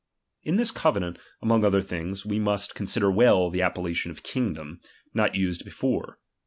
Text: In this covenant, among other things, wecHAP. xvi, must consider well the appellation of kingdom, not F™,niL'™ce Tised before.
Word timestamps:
In 0.41 0.55
this 0.55 0.71
covenant, 0.71 1.19
among 1.43 1.63
other 1.63 1.79
things, 1.79 2.23
wecHAP. 2.23 2.25
xvi, 2.25 2.41
must 2.41 2.73
consider 2.73 3.11
well 3.11 3.51
the 3.51 3.61
appellation 3.61 4.09
of 4.09 4.23
kingdom, 4.23 4.81
not 5.13 5.33
F™,niL'™ce 5.33 5.59
Tised 5.59 5.63
before. 5.63 6.17